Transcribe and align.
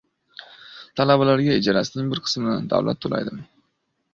Talabalarga 0.99 1.57
ijarasining 1.61 2.09
bir 2.15 2.23
qismini 2.29 2.57
davlat 2.73 3.01
to‘laydimi? 3.07 3.47